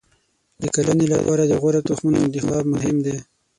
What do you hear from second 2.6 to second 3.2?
مهم دی.